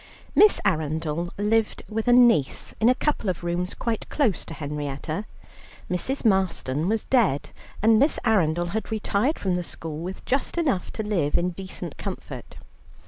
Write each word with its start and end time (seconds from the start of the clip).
Miss 0.33 0.59
Arundel 0.65 1.31
lived 1.37 1.83
with 1.87 2.07
a 2.07 2.11
niece 2.11 2.73
in 2.79 2.89
a 2.89 2.95
couple 2.95 3.29
of 3.29 3.43
rooms 3.43 3.75
quite 3.75 4.09
close 4.09 4.43
to 4.45 4.55
Henrietta. 4.55 5.25
Mrs. 5.91 6.25
Marston 6.25 6.89
was 6.89 7.05
dead, 7.05 7.51
and 7.83 7.99
Miss 7.99 8.17
Arundel 8.25 8.69
had 8.69 8.91
retired 8.91 9.37
from 9.37 9.57
the 9.57 9.61
school 9.63 9.99
with 9.99 10.25
just 10.25 10.57
enough 10.57 10.89
to 10.93 11.03
live 11.03 11.37
in 11.37 11.51
decent 11.51 11.97
comfort. 11.97 12.57